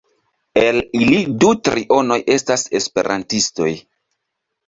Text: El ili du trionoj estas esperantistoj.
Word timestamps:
El 0.59 0.77
ili 0.99 1.19
du 1.43 1.51
trionoj 1.67 2.17
estas 2.37 2.65
esperantistoj. 2.81 3.71